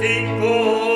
[0.00, 0.95] tempo